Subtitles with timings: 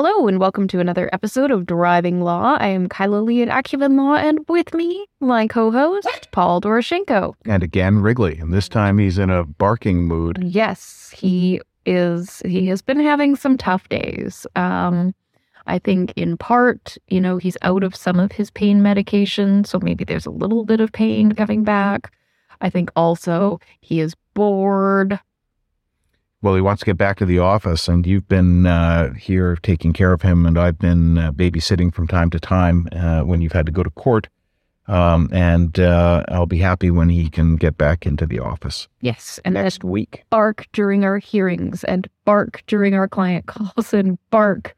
[0.00, 2.56] Hello, and welcome to another episode of Driving Law.
[2.60, 7.34] I am Kyla Lee at Acumen Law, and with me, my co host, Paul Doroshenko.
[7.44, 8.38] And again, Wrigley.
[8.38, 10.38] And this time he's in a barking mood.
[10.40, 12.40] Yes, he is.
[12.46, 14.46] He has been having some tough days.
[14.54, 15.16] Um,
[15.66, 19.80] I think in part, you know, he's out of some of his pain medication, so
[19.82, 22.14] maybe there's a little bit of pain coming back.
[22.60, 25.18] I think also he is bored.
[26.40, 29.92] Well, he wants to get back to the office, and you've been uh, here taking
[29.92, 33.52] care of him, and I've been uh, babysitting from time to time uh, when you've
[33.52, 34.28] had to go to court.
[34.86, 39.38] Um, and uh, I'll be happy when he can get back into the office Yes,
[39.44, 40.24] and next week.
[40.30, 44.74] bark during our hearings, and bark during our client calls, and bark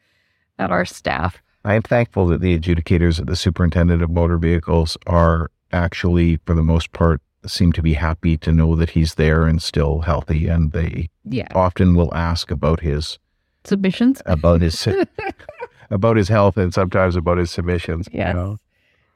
[0.59, 1.43] at our staff.
[1.65, 6.55] I am thankful that the adjudicators at the Superintendent of Motor Vehicles are actually, for
[6.55, 10.47] the most part, seem to be happy to know that he's there and still healthy,
[10.49, 13.19] and they Yeah, often will ask about his
[13.65, 14.23] submissions.
[14.27, 14.87] about his
[15.91, 18.09] about his health and sometimes about his submissions.
[18.13, 18.57] you know.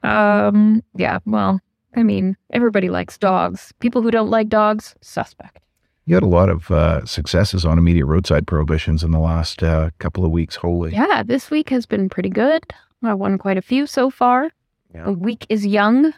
[0.03, 1.59] Um, yeah, well,
[1.95, 3.73] I mean, everybody likes dogs.
[3.79, 5.59] People who don't like dogs, suspect.
[6.05, 9.89] You had a lot of uh, successes on immediate roadside prohibitions in the last uh,
[9.97, 10.55] couple of weeks.
[10.55, 12.63] Holy, Yeah, this week has been pretty good.
[13.03, 14.51] I won quite a few so far.
[14.93, 15.05] Yeah.
[15.05, 16.13] The week is young.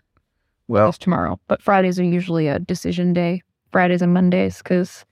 [0.68, 3.42] Well, It's tomorrow, but Fridays are usually a decision day.
[3.72, 5.06] Fridays and Mondays, because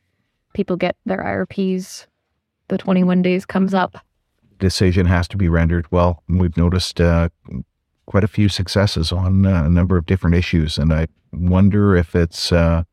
[0.53, 2.07] people get their IRPs.
[2.69, 3.97] The 21 days comes up.
[4.59, 5.85] decision has to be rendered.
[5.91, 7.29] Well, we've noticed uh,
[8.05, 12.15] quite a few successes on uh, a number of different issues, and I wonder if
[12.15, 12.83] it's uh,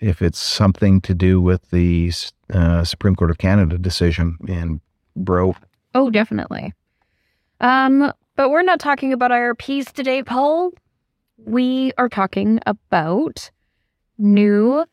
[0.00, 2.10] if it's something to do with the
[2.52, 4.80] uh, Supreme Court of Canada decision in
[5.14, 5.56] Bro.
[5.94, 6.72] Oh, definitely.
[7.60, 10.72] Um, but we're not talking about IRPs today, Paul.
[11.46, 13.50] We are talking about
[14.18, 14.84] new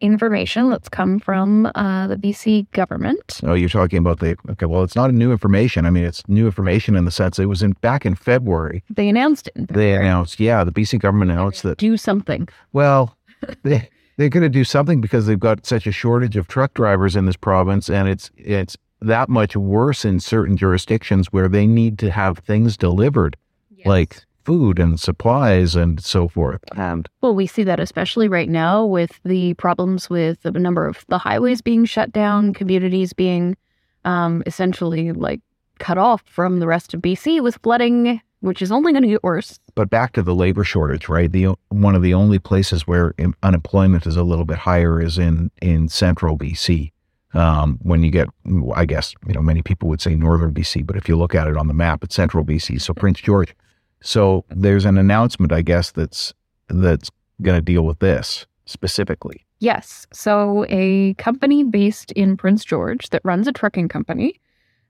[0.00, 3.40] information that's come from uh, the BC government.
[3.42, 4.66] Oh, you're talking about the okay.
[4.66, 5.86] Well, it's not new information.
[5.86, 8.82] I mean, it's new information in the sense it was in back in February.
[8.90, 9.68] They announced it.
[9.68, 12.48] They announced, yeah, the BC government announced that do something.
[12.72, 13.16] Well,
[13.62, 17.16] they they're going to do something because they've got such a shortage of truck drivers
[17.16, 21.98] in this province, and it's it's that much worse in certain jurisdictions where they need
[22.00, 23.36] to have things delivered,
[23.84, 26.62] like food and supplies and so forth.
[26.74, 31.04] And Well, we see that especially right now with the problems with the number of
[31.08, 33.58] the highways being shut down, communities being
[34.06, 35.42] um, essentially like
[35.80, 39.22] cut off from the rest of BC with flooding, which is only going to get
[39.22, 39.60] worse.
[39.74, 41.30] but back to the labor shortage, right?
[41.30, 45.50] The one of the only places where unemployment is a little bit higher is in
[45.60, 46.90] in central BC.
[47.34, 48.28] Um, when you get,
[48.74, 51.46] I guess, you know, many people would say northern BC, but if you look at
[51.46, 52.80] it on the map, it's central BC.
[52.80, 53.54] So Prince George.
[54.00, 56.32] So there's an announcement, I guess, that's
[56.68, 57.10] that's
[57.42, 59.44] going to deal with this specifically.
[59.60, 60.06] Yes.
[60.12, 64.40] So, a company based in Prince George that runs a trucking company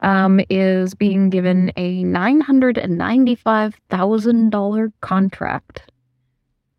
[0.01, 5.91] um, is being given a $995,000 contract.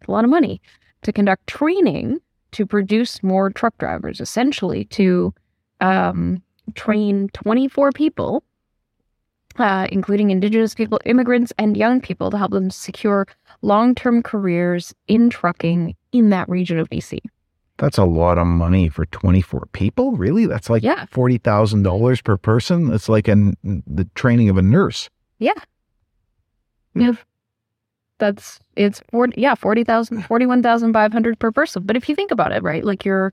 [0.08, 0.62] A lot of money
[1.02, 2.20] to conduct training
[2.52, 5.34] to produce more truck drivers, essentially to
[5.82, 6.42] um,
[6.76, 8.44] train 24 people,
[9.60, 13.28] uh, including Indigenous people, immigrants, and young people to help them secure
[13.62, 17.20] long term careers in trucking in that region of BC.
[17.78, 20.12] That's a lot of money for 24 people.
[20.14, 20.46] Really?
[20.46, 21.06] That's like Yeah.
[21.06, 22.90] $40,000 per person.
[22.90, 25.10] That's like an, the training of a nurse.
[25.38, 25.54] Yeah.
[26.96, 27.14] Yeah.
[28.18, 32.84] that's it's 40 yeah 40,000 41,500 per person but if you think about it right
[32.84, 33.32] like you're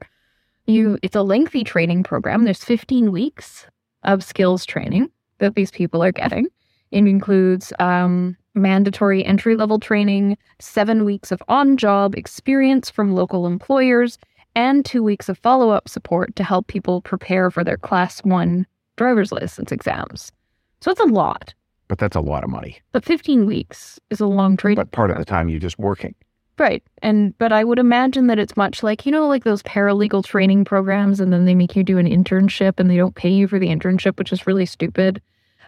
[0.67, 3.67] you it's a lengthy training program there's 15 weeks
[4.05, 6.47] of skills training that these people are getting
[6.93, 13.47] it includes um, mandatory entry level training 7 weeks of on job experience from local
[13.47, 14.19] employers
[14.55, 18.67] and 2 weeks of follow up support to help people prepare for their class 1
[18.97, 20.33] driver's license exams
[20.81, 21.55] so it's a lot
[21.89, 22.81] But that's a lot of money.
[22.93, 24.77] but 15 weeks is a long training.
[24.77, 26.15] But part of the time you're just working.
[26.59, 26.83] Right.
[27.03, 30.65] And, but I would imagine that it's much like, you know, like those paralegal training
[30.65, 33.59] programs, and then they make you do an internship and they don't pay you for
[33.59, 35.21] the internship, which is really stupid.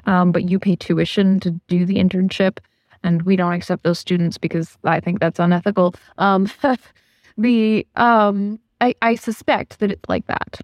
[0.06, 2.58] Um, but you pay tuition to do the internship.
[3.02, 5.94] And we don't accept those students because I think that's unethical.
[6.16, 6.50] Um,
[7.36, 10.60] the, um, I, I suspect that it's like that.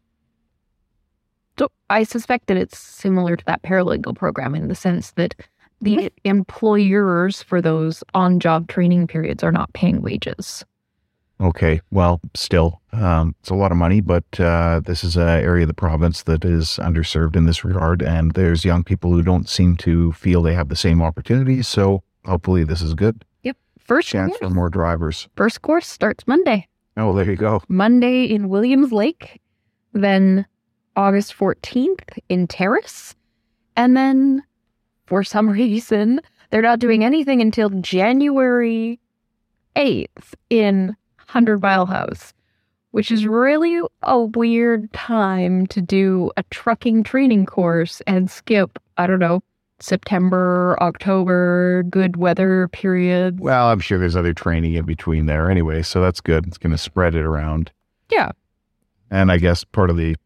[1.58, 5.34] So I suspect that it's similar to that paralegal program in the sense that
[5.80, 10.64] the employers for those on job training periods are not paying wages.
[11.40, 15.64] Okay, well, still, um, it's a lot of money, but uh, this is an area
[15.64, 19.48] of the province that is underserved in this regard, and there's young people who don't
[19.48, 21.66] seem to feel they have the same opportunities.
[21.66, 23.24] So hopefully, this is good.
[23.42, 23.56] Yep.
[23.78, 25.28] First Chance course, for more drivers.
[25.34, 26.68] first course starts Monday.
[26.96, 27.62] Oh, there you go.
[27.68, 29.40] Monday in Williams Lake,
[29.92, 30.46] then
[30.94, 33.16] August 14th in Terrace,
[33.76, 34.42] and then
[35.06, 36.20] for some reason,
[36.50, 37.04] they're not doing mm.
[37.04, 39.00] anything until January
[39.76, 42.32] 8th in 100 Mile House,
[42.92, 49.06] which is really a weird time to do a trucking training course and skip, I
[49.06, 49.42] don't know,
[49.80, 53.40] September, October, good weather period.
[53.40, 56.46] Well, I'm sure there's other training in between there anyway, so that's good.
[56.46, 57.72] It's going to spread it around.
[58.10, 58.30] Yeah.
[59.10, 60.16] And I guess part of the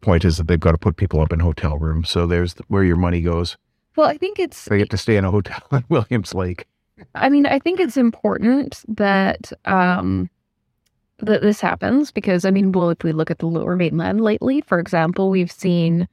[0.00, 2.08] point is that they've got to put people up in hotel rooms.
[2.08, 3.56] So there's where your money goes.
[3.96, 6.66] Well, I think it's They get to stay in a hotel in Williams Lake.
[7.14, 10.30] I mean, I think it's important that um
[11.18, 14.60] that this happens because I mean, well, if we look at the lower mainland lately,
[14.60, 16.08] for example, we've seen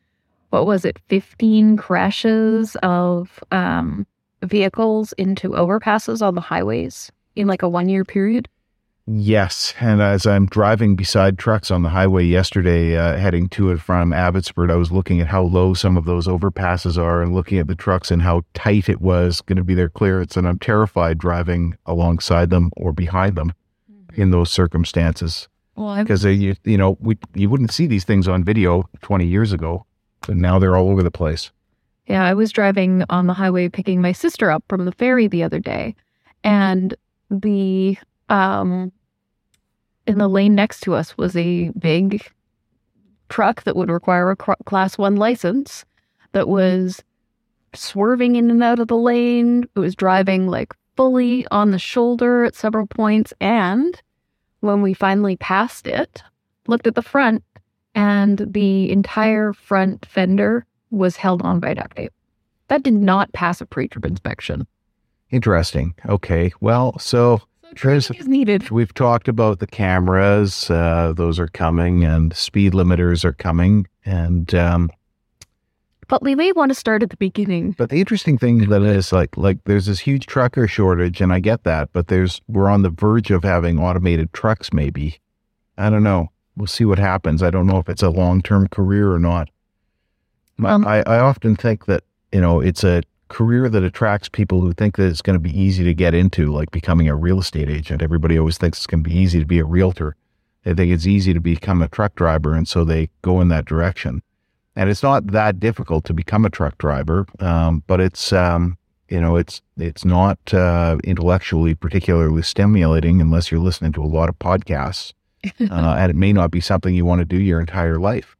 [0.50, 4.08] what was it, 15 crashes of um
[4.44, 8.48] vehicles into overpasses on the highways in like a one year period.
[9.06, 13.82] Yes, and as I'm driving beside trucks on the highway yesterday, uh, heading to and
[13.82, 17.58] from Abbotsford, I was looking at how low some of those overpasses are, and looking
[17.60, 20.58] at the trucks and how tight it was going to be their clearance, and I'm
[20.58, 23.52] terrified driving alongside them or behind them
[24.16, 28.46] in those circumstances Well, because you you know we you wouldn't see these things on
[28.46, 29.86] video 20 years ago,
[30.22, 31.52] but now they're all over the place.
[32.08, 35.44] yeah, I was driving on the highway picking my sister up from the ferry the
[35.44, 35.94] other day,
[36.42, 36.96] and
[37.30, 37.98] the
[38.30, 38.92] um
[40.06, 42.26] in the lane next to us was a big
[43.30, 45.86] truck that would require a class 1 license
[46.34, 47.04] that was
[47.74, 49.64] swerving in and out of the lane.
[49.76, 54.00] It was driving like fully on the shoulder at several points and
[54.60, 56.24] when we finally passed it,
[56.68, 57.44] looked at the front
[57.96, 62.14] and the entire front fender was held on by duct tape.
[62.70, 64.66] That did not pass a pre-trip inspection.
[65.32, 65.96] Interesting.
[66.08, 67.42] Okay, well, so
[67.82, 68.70] There's- is needed.
[68.70, 73.88] We've talked about the cameras; uh, those are coming, and speed limiters are coming.
[74.06, 74.90] And um,
[76.08, 77.72] But we may want to start at the beginning.
[77.78, 81.40] but the interesting thing that is like like there's this huge trucker shortage, and I
[81.40, 81.90] get that.
[81.94, 84.72] But there's we're on the verge of having automated trucks.
[84.74, 85.20] Maybe
[85.78, 86.30] I don't know.
[86.56, 87.42] We'll see what happens.
[87.42, 89.50] I don't know if it's a long term career or not.
[90.64, 93.02] Um, I, I often think that you know it's a
[93.34, 96.52] career that attracts people who think that it's going to be easy to get into,
[96.52, 98.04] like becoming a real estate agent.
[98.04, 100.16] Everybody always thinks it's going to be easy to be a realtor.
[100.64, 103.66] They think it's easy to become a truck driver, and so they go in that
[103.66, 104.22] direction.
[104.76, 108.78] And it's not that difficult to become a truck driver, um, but it's um,
[109.10, 114.30] you know it's it's not uh, intellectually particularly stimulating unless you're listening to a lot
[114.30, 115.14] of podcasts,
[115.44, 118.38] uh, and it may not be something you want to do your entire life.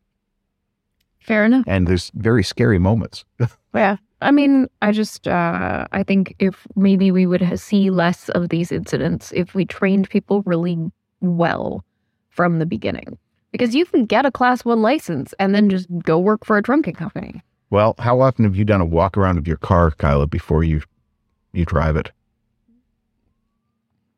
[1.20, 1.66] Fair enough.
[1.68, 3.26] And there's very scary moments.
[3.74, 3.98] Yeah.
[4.24, 8.72] I mean, I just, uh, I think if maybe we would see less of these
[8.72, 10.78] incidents if we trained people really
[11.22, 11.84] well
[12.30, 13.18] from the beginning.
[13.52, 16.64] Because you can get a class one license and then just go work for a
[16.64, 17.44] trunking company.
[17.70, 20.82] Well, how often have you done a walk around of your car, Kyla, before you
[21.54, 22.12] you drive it?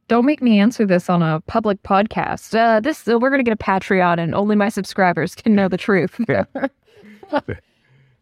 [0.07, 2.57] Don't make me answer this on a public podcast.
[2.57, 5.77] Uh, this uh, we're gonna get a Patreon, and only my subscribers can know the
[5.77, 6.19] truth.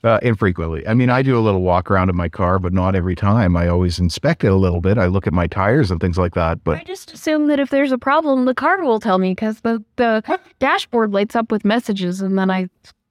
[0.03, 0.85] Uh, infrequently.
[0.85, 3.55] I mean, I do a little walk around in my car, but not every time.
[3.55, 4.97] I always inspect it a little bit.
[4.97, 6.61] I look at my tires and things like that.
[6.65, 9.61] But I just assume that if there's a problem, the car will tell me because
[9.61, 10.21] the the
[10.59, 12.67] dashboard lights up with messages, and then I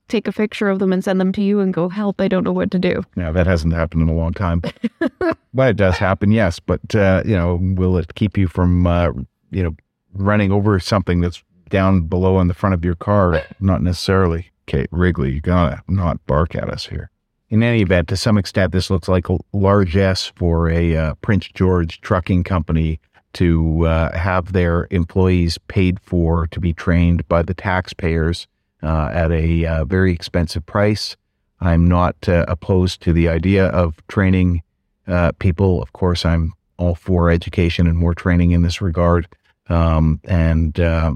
[0.08, 2.20] take a picture of them and send them to you and go, "Help!
[2.20, 4.60] I don't know what to do." yeah, that hasn't happened in a long time.
[5.54, 6.60] but it does happen, yes.
[6.60, 9.12] But uh, you know, will it keep you from uh,
[9.50, 9.74] you know
[10.12, 13.42] running over something that's down below on the front of your car?
[13.60, 14.51] Not necessarily.
[14.72, 17.10] Okay, Wrigley, you gotta not bark at us here.
[17.50, 21.48] In any event, to some extent, this looks like a largesse for a uh, Prince
[21.48, 22.98] George trucking company
[23.34, 28.46] to uh, have their employees paid for to be trained by the taxpayers
[28.82, 31.18] uh, at a uh, very expensive price.
[31.60, 34.62] I'm not uh, opposed to the idea of training
[35.06, 35.82] uh, people.
[35.82, 39.28] Of course, I'm all for education and more training in this regard.
[39.68, 41.12] Um, and uh,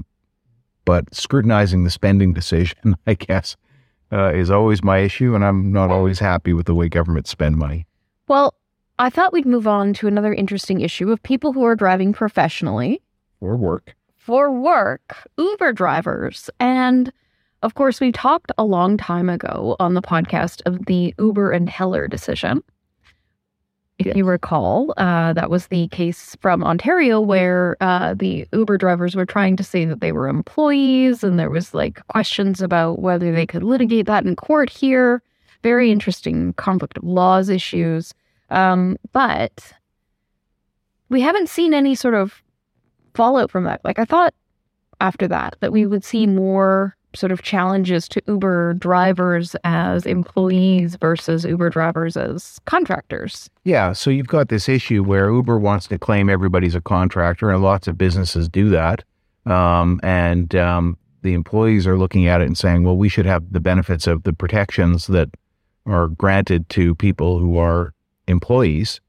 [0.87, 3.57] but scrutinizing the spending decision, I guess,
[4.11, 7.57] uh, is always my issue, and I'm not always happy with the way governments spend
[7.57, 7.85] money.
[8.29, 8.55] Well,
[8.97, 13.01] I thought we'd move on to another interesting issue of people who are driving professionally
[13.41, 13.95] For work.
[14.15, 16.49] for work, Uber drivers.
[16.61, 17.11] And
[17.63, 21.69] of course, we talked a long time ago on the podcast of the Uber and
[21.69, 22.63] Heller decision,
[23.99, 24.15] If Yes.
[24.15, 29.25] you recall, uh, that was the case from Ontario where uh, the Uber drivers were
[29.25, 33.47] trying to say that they were employees, and there was like questions about whether they
[33.47, 35.23] could litigate that in court here.
[35.63, 38.13] Very interesting conflict of laws issues.
[38.51, 39.73] Um, but
[41.09, 42.43] we haven't seen any sort of
[43.15, 43.81] fallout from that.
[43.83, 44.33] Like I thought
[45.01, 50.95] after that that we would see more sort of challenges to Uber drivers as employees
[50.95, 53.49] versus Uber drivers as contractors.
[53.63, 57.61] Yeah, so you've got this issue where Uber wants to claim everybody's a contractor, and
[57.61, 59.03] lots of businesses do that.
[59.45, 63.51] Um, and um, the employees are looking at it and saying, well, we should have
[63.51, 65.29] the benefits of the protections that
[65.85, 67.93] are granted to people who are
[68.27, 68.99] employees.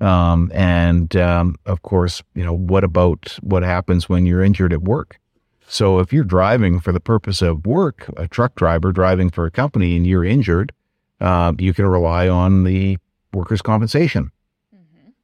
[0.00, 4.82] Um, and um, of course, you know, what about what happens when you're injured at
[4.82, 5.18] work?
[5.66, 9.50] So if you're driving for the purpose of work, a truck driver driving for a
[9.50, 10.72] company, and you're injured,
[11.20, 12.98] uh, you can rely on the
[13.32, 14.30] workers' compensation.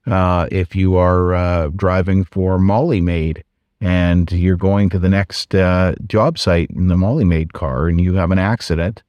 [0.07, 3.45] Uh, if you are uh, driving for Molly Maid
[3.81, 8.01] and you're going to the next uh, job site in the Molly Maid car and
[8.01, 9.03] you have an accident,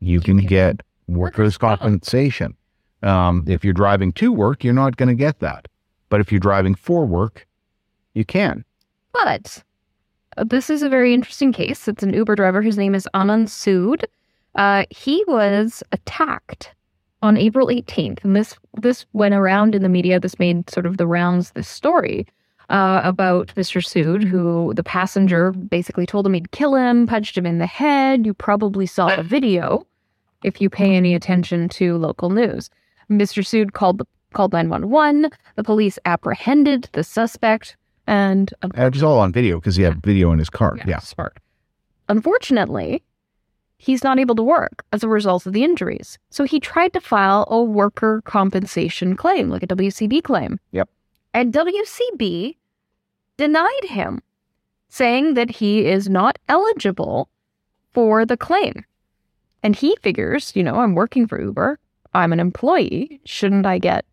[0.00, 2.56] you can can get workers' compensation.
[3.02, 5.68] Um, if you're driving to work, you're not going to get that.
[6.08, 7.46] But if you're driving for work,
[8.14, 8.64] you can.
[9.12, 9.62] But
[10.44, 11.88] this is a very interesting case.
[11.88, 12.62] It's an Uber driver.
[12.62, 14.04] His name is Anand Sood.
[14.54, 16.74] Uh, he was attacked
[17.22, 20.18] on April 18th, and this this went around in the media.
[20.18, 21.52] This made sort of the rounds.
[21.52, 22.26] This story
[22.68, 23.82] uh, about Mr.
[23.82, 28.24] Sood, who the passenger basically told him he'd kill him, punched him in the head.
[28.24, 29.86] You probably saw the video
[30.42, 32.70] if you pay any attention to local news.
[33.10, 33.44] Mr.
[33.44, 35.30] Sood called the called 911.
[35.56, 37.76] The police apprehended the suspect
[38.10, 40.76] and Uh, It's all on video because he had video in his car.
[40.86, 40.98] Yeah.
[40.98, 41.38] smart.
[42.08, 43.02] Unfortunately,
[43.78, 46.18] he's not able to work as a result of the injuries.
[46.28, 50.58] So he tried to file a worker compensation claim, like a WCB claim.
[50.72, 50.88] Yep.
[51.32, 52.56] And WCB
[53.36, 54.20] denied him,
[54.88, 57.28] saying that he is not eligible
[57.94, 58.84] for the claim.
[59.62, 61.78] And he figures, you know, I'm working for Uber.
[62.12, 63.20] I'm an employee.
[63.24, 64.04] Shouldn't I get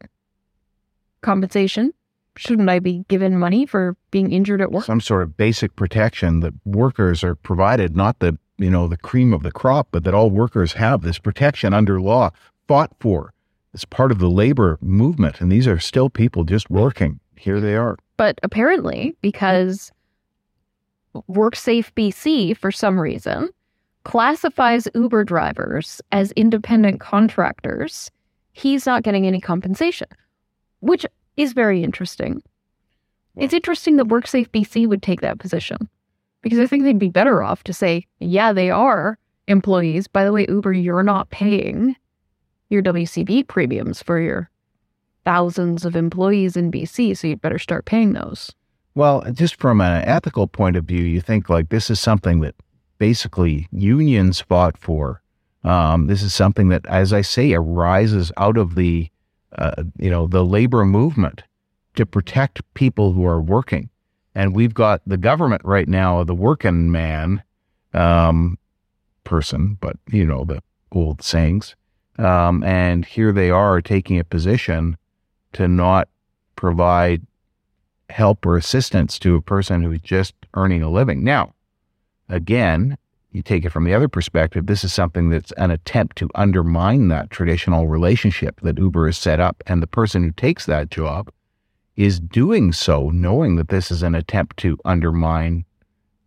[1.21, 1.93] compensation?
[2.37, 4.85] Shouldn't I be given money for being injured at work?
[4.85, 9.33] Some sort of basic protection that workers are provided, not the you know the cream
[9.33, 12.31] of the crop, but that all workers have this protection under law,
[12.67, 13.33] fought for.
[13.73, 17.19] It's part of the labor movement, and these are still people just working.
[17.35, 17.97] Here they are.
[18.17, 19.91] But apparently, because
[21.13, 23.49] WorkSafe BC, for some reason,
[24.03, 28.09] classifies Uber drivers as independent contractors,
[28.53, 30.07] he's not getting any compensation,
[30.79, 31.05] which
[31.37, 32.41] is very interesting.
[33.35, 35.77] It's interesting that WorkSafe BC would take that position
[36.41, 39.17] because I think they'd be better off to say, yeah, they are
[39.47, 40.07] employees.
[40.07, 41.95] By the way, Uber, you're not paying
[42.69, 44.49] your WCB premiums for your
[45.23, 48.53] thousands of employees in BC, so you'd better start paying those.
[48.95, 52.55] Well, just from an ethical point of view, you think like this is something that
[52.97, 55.21] basically unions fought for.
[55.63, 59.09] Um, this is something that, as I say, arises out of the,
[59.53, 61.43] uh, you know, the labor movement
[61.95, 63.89] to protect people who are working.
[64.35, 67.43] And we've got the government right now, the working man
[67.93, 68.57] um,
[69.23, 70.61] person, but you know the
[70.91, 71.75] old sayings.
[72.19, 74.97] Um, and here they are taking a position
[75.53, 76.07] to not
[76.55, 77.25] provide
[78.09, 81.23] help or assistance to a person who's just earning a living.
[81.23, 81.53] Now,
[82.29, 82.97] again,
[83.31, 87.09] you take it from the other perspective, this is something that's an attempt to undermine
[87.09, 89.61] that traditional relationship that Uber has set up.
[89.67, 91.29] And the person who takes that job
[91.95, 95.65] is doing so knowing that this is an attempt to undermine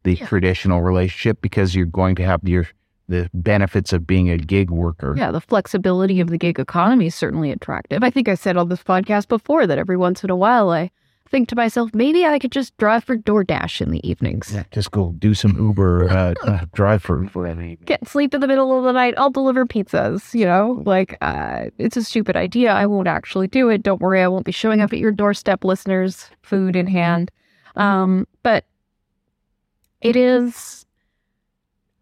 [0.02, 0.26] the Yeah.
[0.26, 2.66] traditional relationship because you're going to have your
[3.09, 5.14] the benefits of being a gig worker.
[5.16, 8.04] Yeah, the flexibility of the gig economy is certainly attractive.
[8.04, 10.92] I think I said on this podcast before that every once in a while I
[11.30, 14.52] think to myself, maybe I could just drive for DoorDash in the evenings.
[14.52, 17.50] Yeah, just go do some Uber uh, uh, drive for for
[17.84, 19.14] Get sleep in the middle of the night.
[19.16, 20.34] I'll deliver pizzas.
[20.34, 22.72] You know, like uh, it's a stupid idea.
[22.72, 23.82] I won't actually do it.
[23.82, 27.30] Don't worry, I won't be showing up at your doorstep, listeners, food in hand.
[27.76, 28.64] Um, but
[30.00, 30.84] it is.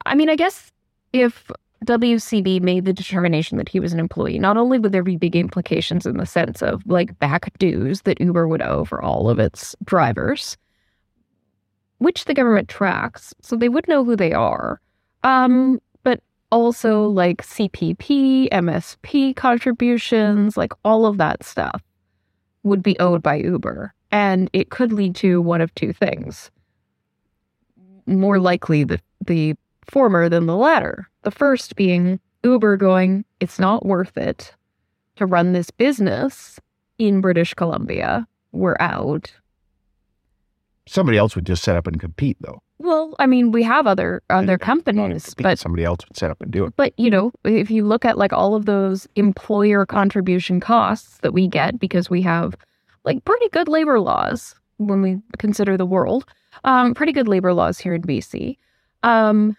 [0.07, 0.73] I mean, I guess
[1.13, 1.51] if
[1.85, 5.37] WCB made the determination that he was an employee, not only would there be big
[5.37, 9.39] implications in the sense of like back dues that Uber would owe for all of
[9.39, 10.57] its drivers,
[11.99, 14.81] which the government tracks, so they would know who they are.
[15.23, 16.21] Um, but
[16.51, 21.81] also like CPP, MSP contributions, like all of that stuff
[22.65, 23.95] would be owed by Uber.
[24.11, 26.51] And it could lead to one of two things.
[28.07, 29.55] More likely the the
[29.91, 31.09] former than the latter.
[31.23, 34.55] The first being Uber going, it's not worth it
[35.17, 36.61] to run this business
[36.99, 39.33] in British Columbia We're out,
[40.87, 42.63] Somebody else would just set up and compete, though.
[42.79, 46.51] well, I mean, we have other other companies, but somebody else would set up and
[46.51, 46.73] do it.
[46.77, 51.35] But you know, if you look at like all of those employer contribution costs that
[51.35, 52.57] we get because we have
[53.05, 56.25] like pretty good labor laws when we consider the world,
[56.65, 58.57] um, pretty good labor laws here in BC.
[59.03, 59.57] Um,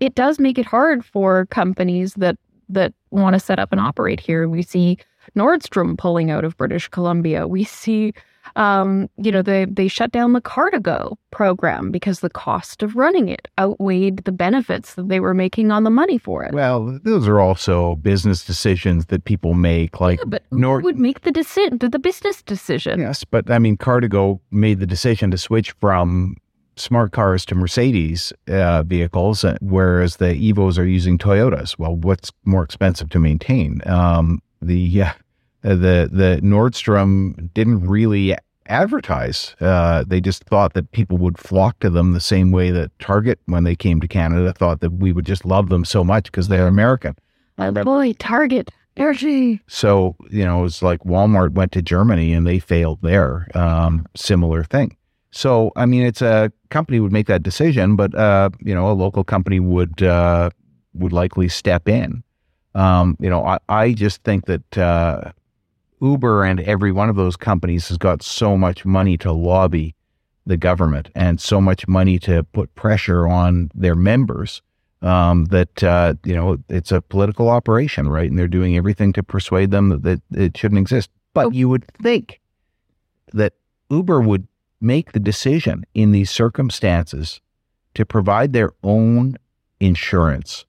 [0.00, 2.36] it does make it hard for companies that
[2.68, 4.48] that want to set up and operate here.
[4.48, 4.98] We see
[5.36, 7.46] Nordstrom pulling out of British Columbia.
[7.46, 8.14] We see
[8.56, 13.28] um, you know, they they shut down the Car2Go program because the cost of running
[13.28, 16.52] it outweighed the benefits that they were making on the money for it.
[16.52, 20.00] Well, those are also business decisions that people make.
[20.00, 22.98] Like, Yeah, but who would make the decision, the, business decision?
[23.00, 26.36] yes, but I mean, Car2Go made the decision to switch from
[26.80, 31.78] smart cars to Mercedes uh, vehicles, uh, whereas the Evos are using Toyotas.
[31.78, 33.80] Well, what's more expensive to maintain?
[33.86, 35.12] Um, the uh,
[35.62, 39.56] the the Nordstrom didn't really advertise.
[39.60, 43.40] Uh, they just thought that people would flock to them the same way that Target,
[43.46, 46.48] when they came to Canada, thought that we would just love them so much because
[46.48, 47.16] they're American.
[47.58, 49.60] My boy, Target, Energy.
[49.66, 53.48] So, you know, it's like Walmart went to Germany and they failed there.
[53.54, 54.96] Um, similar thing.
[55.30, 58.94] So, I mean, it's a company would make that decision, but, uh, you know, a
[58.94, 60.50] local company would, uh,
[60.94, 62.22] would likely step in.
[62.74, 65.32] Um, you know, I, I just think that, uh,
[66.02, 69.94] Uber and every one of those companies has got so much money to lobby
[70.46, 74.62] the government and so much money to put pressure on their members
[75.02, 78.28] um, that uh, you know it's a political operation, right?
[78.30, 81.10] And they're doing everything to persuade them that, it shouldn't exist.
[81.34, 81.50] But Oh.
[81.50, 82.40] you would think
[83.32, 83.52] that
[83.90, 84.46] Uber would
[84.80, 87.40] make the decision in these circumstances
[87.94, 89.36] to provide their own
[89.80, 90.64] insurance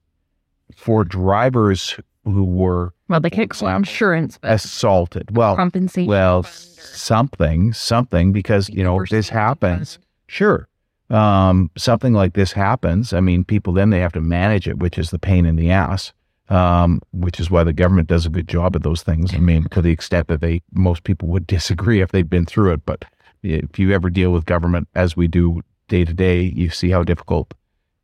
[0.76, 5.36] for drivers who were Well, they can't claim insurance, assaulted.
[5.36, 6.08] Well, compensation.
[6.08, 10.00] well, something, something, because you know this happens.
[10.28, 10.68] Sure.
[11.10, 13.12] Um, something like this happens.
[13.12, 15.72] I mean, people then they have to manage it, which is the pain in the
[15.72, 16.14] ass.
[16.50, 19.34] Um, which is why the government does a good job at those things.
[19.34, 22.74] I mean, to the extent that they most people would disagree if they've been through
[22.74, 23.06] it, but
[23.44, 27.04] if you ever deal with government as we do day to day, you see how
[27.04, 27.54] difficult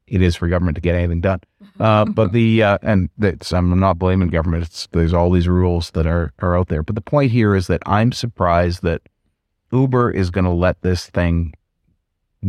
[0.08, 1.42] it is for government to get anything done.
[1.80, 4.64] Uh, but the uh, and that's I'm not blaming government.
[4.64, 6.82] It's there's all these rules that are are out there.
[6.82, 9.04] But the point here is that I'm surprised that
[9.72, 11.54] Uber is going to let this thing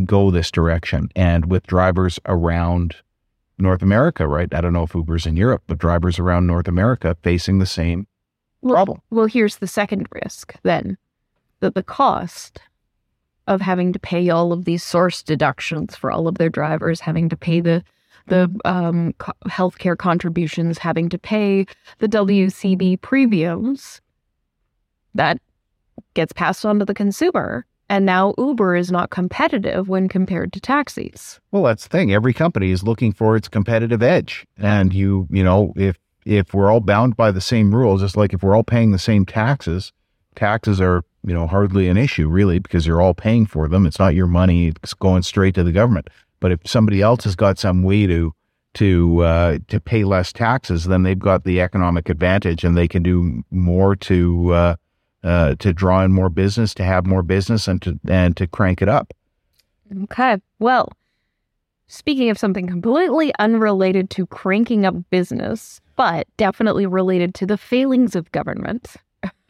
[0.03, 2.95] go this direction, and with drivers around
[3.59, 4.51] North America, right?
[4.51, 8.07] I don't know if Uber's in Europe, but drivers around North America facing the same
[8.61, 9.01] Well, problem.
[9.11, 10.97] Well, here's the second risk then
[11.59, 12.61] that the cost
[13.49, 17.27] of having to pay all of these source deductions for all of their drivers, having
[17.27, 17.83] to pay the
[18.27, 21.65] the um, co- healthcare contributions, having to pay
[21.97, 24.01] the WCB premiums,
[25.15, 25.39] that
[26.13, 27.65] gets passed on to the consumer.
[27.89, 31.39] And now Uber is not competitive when compared to taxis.
[31.51, 32.13] Well, that's the thing.
[32.13, 36.71] Every company is looking for its competitive edge, and you, you know, if if we're
[36.71, 39.91] all bound by the same rules, just like if we're all paying the same taxes,
[40.35, 43.85] taxes are you know hardly an issue really because you're all paying for them.
[43.85, 46.09] It's not your money; it's going straight to the government.
[46.39, 48.33] But if somebody else has got some way to
[48.75, 53.03] to uh, to pay less taxes, then they've got the economic advantage, and they can
[53.03, 54.75] do more to uh,
[55.23, 58.81] uh, to draw in more business, to have more business, and to and to crank
[58.81, 59.13] it up.
[60.03, 60.37] Okay.
[60.59, 60.91] Well,
[61.87, 68.15] speaking of something completely unrelated to cranking up business, but definitely related to the failings
[68.15, 68.95] of government,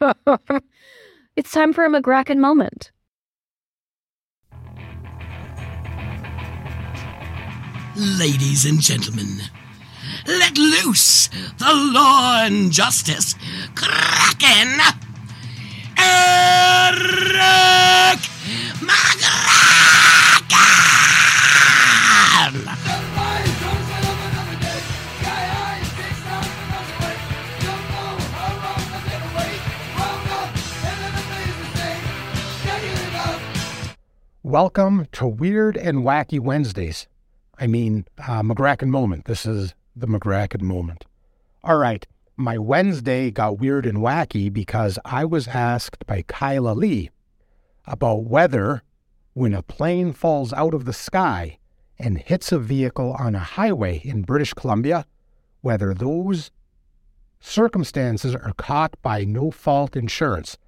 [1.36, 2.90] it's time for a Magraken moment.
[7.96, 9.40] Ladies and gentlemen,
[10.26, 13.34] let loose the law and justice
[13.74, 14.80] kraken,
[15.98, 18.20] Erik
[18.80, 19.40] Magraken!
[34.50, 37.06] Welcome to Weird and Wacky Wednesdays.
[37.60, 39.26] I mean, uh, Magraken Moment.
[39.26, 41.06] This is the Magraken Moment.
[41.62, 42.04] All right,
[42.36, 47.10] my Wednesday got weird and wacky because I was asked by Kyla Lee
[47.86, 48.82] about whether,
[49.34, 51.58] when a plane falls out of the sky
[51.96, 55.06] and hits a vehicle on a highway in British Columbia,
[55.60, 56.50] whether those
[57.38, 60.58] circumstances are caught by no fault insurance.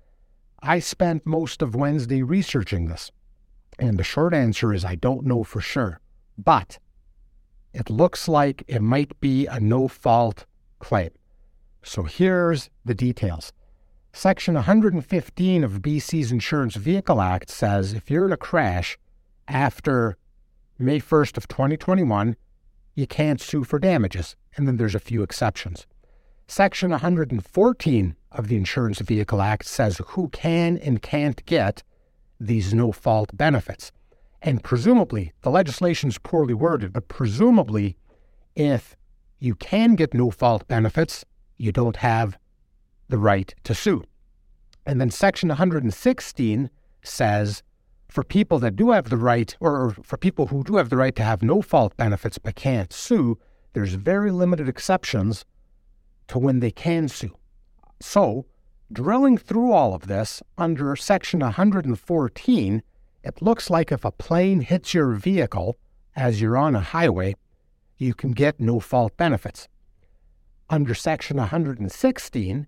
[0.63, 3.11] I spent most of Wednesday researching this.
[3.79, 6.01] And the short answer is I don't know for sure.
[6.37, 6.79] But
[7.73, 10.47] it looks like it might be a no fault
[10.79, 11.11] claim.
[11.83, 13.53] So here's the details.
[14.13, 18.99] Section 115 of BC's Insurance Vehicle Act says if you're in a crash
[19.49, 20.17] after
[20.79, 22.37] May 1st of 2021,
[22.95, 24.37] you can't sue for damages.
[24.57, 25.87] And then there's a few exceptions.
[26.47, 31.83] Section 114 of the Insurance Vehicle Act says who can and can't get
[32.47, 33.93] these no fault benefits.
[34.41, 37.97] And presumably, the legislation is poorly worded, but presumably,
[38.57, 38.97] if
[39.39, 41.25] you can get no fault benefits,
[41.57, 42.39] you don't have
[43.09, 44.03] the right to sue.
[44.85, 46.71] And then Section 116
[47.03, 47.63] says
[48.09, 51.17] for people that do have the right, or for people who do have the right
[51.17, 53.39] to have no fault benefits but can't sue,
[53.73, 55.47] there's very limited exceptions
[56.29, 57.35] to when they can sue.
[58.01, 58.45] So,
[58.93, 62.83] drilling through all of this under Section 114,
[63.25, 65.77] it looks like if a plane hits your vehicle
[66.15, 67.35] as you're on a highway,
[67.97, 69.69] you can get no fault benefits.
[70.69, 72.67] Under Section 116,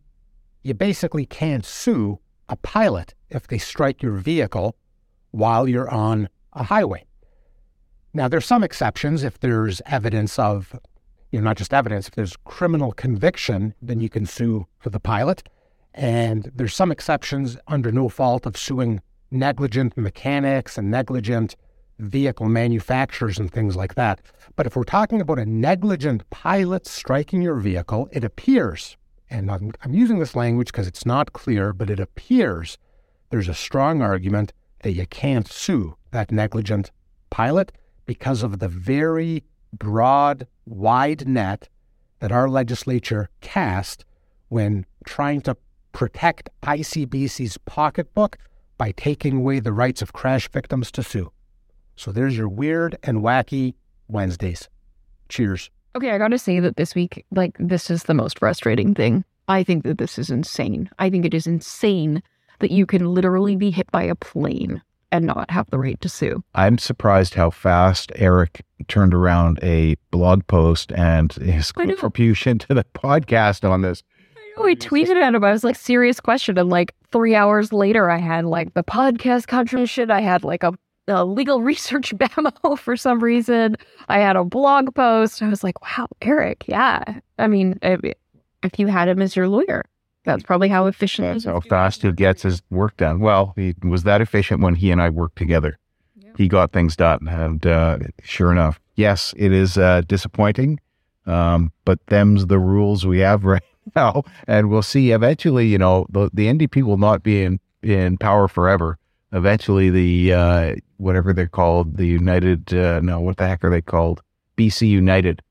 [0.62, 4.76] you basically can't sue a pilot if they strike your vehicle
[5.30, 7.04] while you're on a highway.
[8.12, 10.78] Now, there's some exceptions if there's evidence of,
[11.32, 15.00] you know, not just evidence, if there's criminal conviction, then you can sue for the
[15.00, 15.42] pilot.
[15.94, 21.54] And there's some exceptions under no fault of suing negligent mechanics and negligent
[22.00, 24.20] vehicle manufacturers and things like that.
[24.56, 28.96] But if we're talking about a negligent pilot striking your vehicle, it appears,
[29.30, 32.76] and I'm, I'm using this language because it's not clear, but it appears
[33.30, 34.52] there's a strong argument
[34.82, 36.90] that you can't sue that negligent
[37.30, 37.72] pilot
[38.06, 41.68] because of the very broad, wide net
[42.20, 44.04] that our legislature cast
[44.48, 45.56] when trying to
[45.94, 48.36] protect ICBC's pocketbook
[48.76, 51.32] by taking away the rights of crash victims to sue.
[51.96, 53.74] So there's your weird and wacky
[54.08, 54.68] Wednesdays.
[55.30, 55.70] Cheers.
[55.96, 59.24] Okay, I gotta say that this week, like, this is the most frustrating thing.
[59.46, 60.90] I think that this is insane.
[60.98, 62.22] I think it is insane
[62.58, 66.08] that you can literally be hit by a plane and not have the right to
[66.08, 66.42] sue.
[66.56, 72.84] I'm surprised how fast Erik turned around a blog post and his contribution to the
[72.94, 74.02] podcast on this.
[74.62, 75.44] I tweeted at him.
[75.44, 76.58] I was like, serious question.
[76.58, 80.10] And like three hours later, I had like the podcast contribution.
[80.10, 80.72] I had like a,
[81.08, 83.76] a legal research memo for some reason.
[84.08, 85.42] I had a blog post.
[85.42, 86.64] I was like, wow, Erik.
[86.68, 87.02] Yeah.
[87.38, 88.00] I mean, if,
[88.62, 89.84] if you had him as your lawyer,
[90.24, 93.20] that's probably how efficient That's how fast he gets his work done.
[93.20, 95.78] Well, he was that efficient when he and I worked together.
[96.36, 97.28] He got things done.
[97.28, 100.80] And uh, sure enough, yes, it is uh, disappointing,
[101.26, 103.62] um, but them's the rules we have right
[103.96, 104.24] now.
[104.46, 108.48] And we'll see eventually, you know, the, the NDP will not be in, in power
[108.48, 108.98] forever.
[109.32, 113.82] Eventually, the uh, whatever they're called, the United, uh, no, what the heck are they
[113.82, 114.22] called?
[114.56, 115.42] BC United,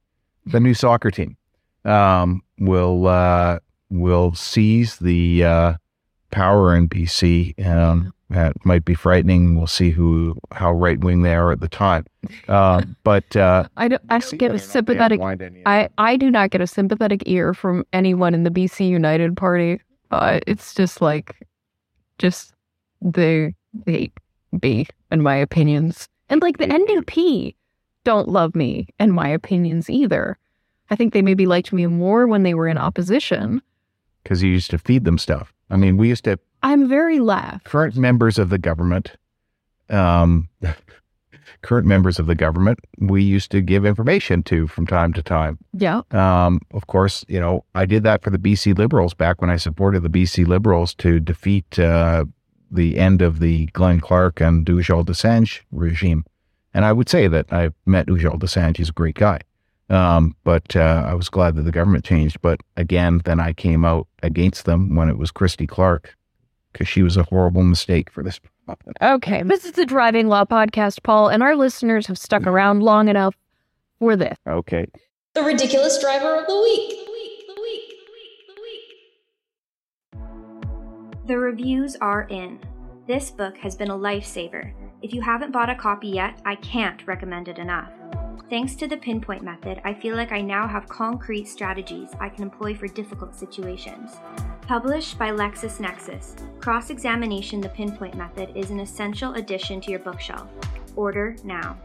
[0.45, 1.35] the new soccer team,
[1.83, 5.73] um, will uh, will seize the uh,
[6.31, 7.65] power in BC.
[7.65, 9.55] Um, that might be frightening.
[9.55, 12.05] We'll see who how right wing they are at the time.
[12.47, 15.19] Uh, but uh, I don't, I don't get a sympathetic.
[15.65, 19.79] I, I do not get a sympathetic ear from anyone in the BC United Party.
[20.11, 21.47] Uh, it's just like,
[22.19, 22.53] just
[23.01, 23.53] they
[23.85, 24.13] hate
[24.61, 27.55] me and my opinions, and like the NDP
[28.03, 30.37] don't love me and my opinions either.
[30.89, 33.61] I think they maybe liked me more when they were in opposition.
[34.23, 35.53] because you used to feed them stuff.
[35.69, 37.65] I mean, we used to I'm very left.
[37.65, 39.11] current members of the government,
[39.89, 40.47] um,
[41.61, 45.57] current members of the government, we used to give information to from time to time.
[45.73, 46.01] Yeah.
[46.11, 49.57] Um, of course, you know, I did that for the BC Liberals back when I
[49.57, 52.25] supported the BC Liberals to defeat uh,
[52.71, 56.25] the end of the Glenn Clark and Ujjal Dosanjh regime.
[56.73, 58.77] And I would say that I met Ujjal Dosanjh.
[58.77, 59.41] He's a great guy.
[59.89, 62.41] Um, but uh, I was glad that the government changed.
[62.41, 66.15] But again, then I came out against them when it was Christy Clark
[66.73, 68.39] because she was a horrible mistake for this.
[69.01, 69.43] Okay.
[69.43, 72.47] This is the Driving Law Podcast, Paul, and our listeners have stuck mm.
[72.47, 73.35] around long enough
[73.99, 74.37] for this.
[74.47, 74.85] Okay.
[75.33, 76.89] The ridiculous driver of the week.
[76.89, 78.55] The week, the week, the week,
[80.13, 81.27] the week.
[81.27, 82.59] The reviews are in.
[83.07, 84.73] This book has been a lifesaver.
[85.01, 87.91] If you haven't bought a copy yet, I can't recommend it enough.
[88.49, 92.43] Thanks to the pinpoint method, I feel like I now have concrete strategies I can
[92.43, 94.11] employ for difficult situations.
[94.61, 100.47] Published by LexisNexis, Cross Examination the Pinpoint Method is an essential addition to your bookshelf.
[100.95, 101.77] Order now.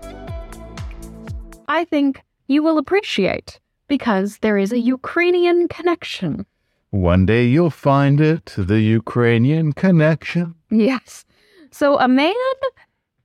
[1.69, 6.47] I think you will appreciate because there is a Ukrainian connection.
[6.91, 10.55] One day you'll find it, the Ukrainian connection.
[10.71, 11.25] Yes.
[11.71, 12.35] So a man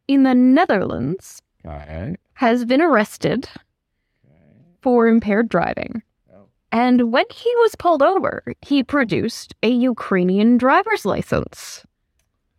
[0.08, 2.16] in the Netherlands All right.
[2.34, 3.48] has been arrested
[4.82, 6.04] for impaired driving
[6.74, 11.86] And when he was pulled over, he produced a Ukrainian driver's license.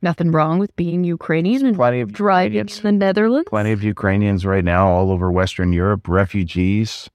[0.03, 3.49] Nothing wrong with being Ukrainian and Plenty of driving to the Netherlands.
[3.49, 7.11] plenty of Ukrainians right now all over Western Europe, refugees,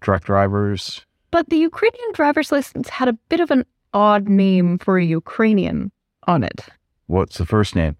[0.00, 1.04] truck drivers.
[1.32, 5.90] But the Ukrainian driver's license had a bit of an odd name for a Ukrainian
[6.28, 6.68] on it.
[7.06, 7.96] What's the first name?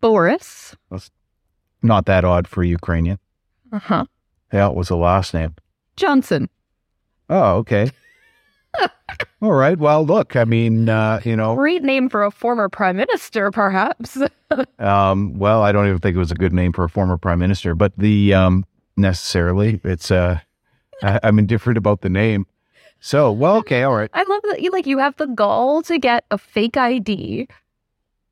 [0.00, 0.74] Boris.
[1.82, 3.18] Not that odd for a Ukrainian.
[3.72, 4.04] Uh huh.
[4.52, 5.54] Yeah, what was the last name?
[5.96, 6.48] Johnson.
[7.28, 7.90] Oh, okay.
[9.42, 9.78] All right.
[9.78, 14.18] Well, look, I mean, uh, you know, Great name for a former prime minister, perhaps.
[14.78, 17.38] um, well, I don't even think it was a good name for a former prime
[17.38, 18.64] minister, but the um,
[18.96, 20.40] necessarily, it's uh,
[21.02, 22.46] I, I'm indifferent about the name.
[23.00, 24.10] So, well, okay, all right.
[24.12, 27.48] I love that you like you have the gall to get a fake ID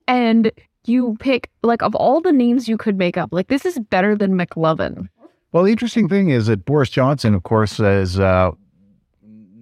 [0.06, 0.50] and
[0.88, 4.16] you pick like of all the names you could make up, like this is better
[4.16, 5.08] than McLovin.
[5.52, 8.50] Well, the interesting thing is that Boris Johnson, of course, is uh,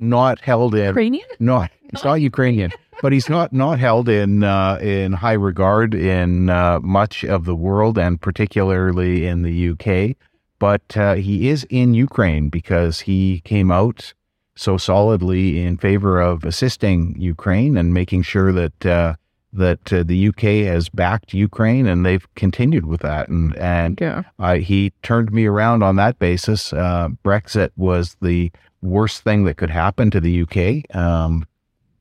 [0.00, 1.26] not held in Ukrainian?
[1.38, 6.50] not he's not Ukrainian, but he's not not held in uh, in high regard in
[6.50, 10.16] uh, much of the world, and particularly in the UK.
[10.58, 14.14] But uh, he is in Ukraine because he came out
[14.56, 19.14] so solidly in favor of assisting Ukraine and making sure that uh,
[19.52, 23.28] that uh, the UK has backed Ukraine, and they've continued with that.
[23.28, 24.24] And and Yeah.
[24.38, 26.72] I, he turned me around on that basis.
[26.72, 28.50] Uh, Brexit was the
[28.82, 31.46] worst thing that could happen to the UK um,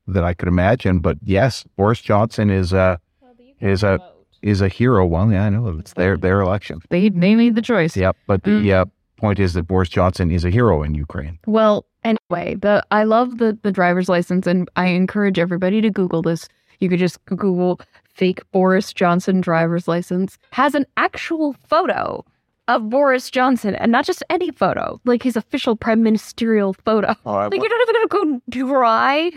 [0.06, 0.98] that I could imagine.
[0.98, 3.00] But yes, Boris Johnson is a
[3.60, 3.98] is a
[4.42, 5.06] is a hero.
[5.06, 6.80] Well, yeah, I know it's their their election.
[6.90, 7.96] They they made the choice.
[7.96, 8.16] Yep.
[8.26, 8.84] But the uh,
[9.16, 11.38] point is that Boris Johnson is a hero in Ukraine.
[11.46, 16.22] Well, anyway, the I love the the driver's license, and I encourage everybody to Google
[16.22, 16.48] this.
[16.80, 20.38] You could just Google fake Boris Johnson driver's license.
[20.50, 22.24] Has an actual photo
[22.68, 27.14] of Boris Johnson, and not just any photo, like his official prime ministerial photo.
[27.24, 29.32] Oh, Like you're not even gonna go dry.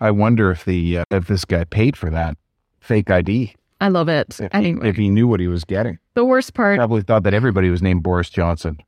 [0.00, 2.36] I wonder if the uh, if this guy paid for that
[2.80, 3.54] fake ID.
[3.80, 4.38] I love it.
[4.38, 7.34] If, Anyway, if he knew what he was getting, the worst part probably thought that
[7.34, 8.78] everybody was named Boris Johnson.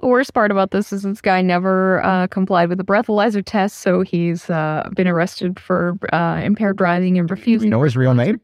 [0.00, 3.80] The worst part about this is this guy never uh, complied with the breathalyzer test,
[3.80, 7.66] so he's uh, been arrested for uh, impaired driving and refusing.
[7.66, 8.40] we know his real name?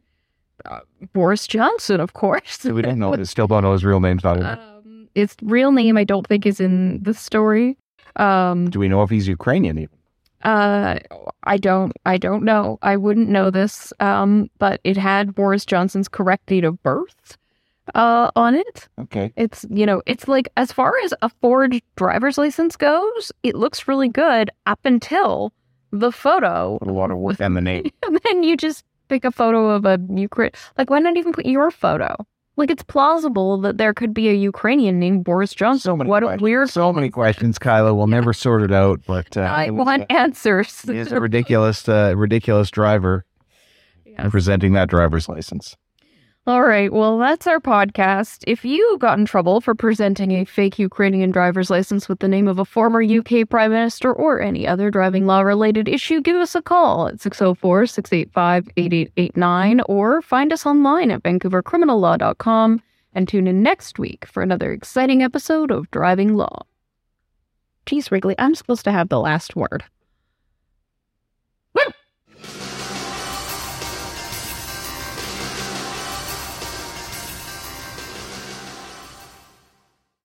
[1.12, 2.64] Boris Johnson, of course.
[2.64, 3.22] We don't know.
[3.24, 4.18] Still don't know his real name.
[4.22, 4.58] not in it.
[4.58, 7.78] Um, its real name, I don't think, is in the story.
[8.16, 9.78] Um, Do we know if he's Ukrainian?
[9.78, 9.96] Even?
[10.42, 10.98] uh,
[11.44, 12.78] I don't, I don't know.
[12.82, 13.92] I wouldn't know this.
[14.00, 17.36] Um, but it had Boris Johnson's correct date of birth
[17.94, 18.88] uh, on it.
[19.00, 19.32] Okay.
[19.36, 23.86] It's, you know, it's like as far as a forged driver's license goes, it looks
[23.88, 25.52] really good up until
[25.92, 26.78] the photo.
[26.78, 27.90] Put a lot of work on the name.
[28.06, 30.50] And then you just pick a photo of a Ukraine.
[30.76, 32.14] Like, why not even put your photo?
[32.58, 35.80] Like, it's plausible that there could be a Ukrainian named Boris Johnson.
[35.90, 36.42] So many what questions.
[36.42, 36.70] weird.
[36.70, 37.94] So many questions, Kyla.
[37.94, 40.80] We'll never sort it out, but uh, I was, want uh, answers.
[40.82, 43.24] he is a ridiculous, uh, ridiculous driver
[44.06, 44.30] Yes.
[44.30, 45.76] presenting that driver's license.
[46.48, 46.92] All right.
[46.92, 48.44] Well, that's our podcast.
[48.46, 52.46] If you got in trouble for presenting a fake Ukrainian driver's license with the name
[52.46, 56.54] of a former UK Prime Minister or any other driving law related issue, give us
[56.54, 62.80] a call at 604 685 8889 or find us online at vancouvercriminallaw.com
[63.12, 66.62] and tune in next week for another exciting episode of Driving Law.
[67.86, 69.82] Geez, Wrigley, I'm supposed to have the last word.